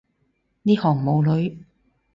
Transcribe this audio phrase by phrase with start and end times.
[0.63, 1.59] 呢行冇女